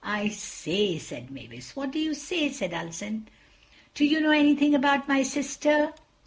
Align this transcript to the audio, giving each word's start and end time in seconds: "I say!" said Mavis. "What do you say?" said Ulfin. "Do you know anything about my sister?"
"I 0.03 0.29
say!" 0.29 0.97
said 0.97 1.29
Mavis. 1.29 1.75
"What 1.75 1.91
do 1.91 1.99
you 1.99 2.15
say?" 2.15 2.49
said 2.51 2.71
Ulfin. 2.73 3.27
"Do 3.93 4.03
you 4.03 4.19
know 4.19 4.31
anything 4.31 4.73
about 4.73 5.07
my 5.07 5.21
sister?" 5.21 5.93